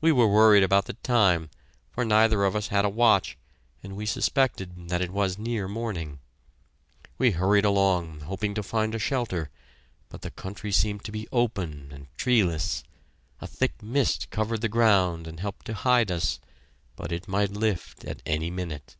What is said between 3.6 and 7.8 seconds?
and we suspected that it was near morning. We hurried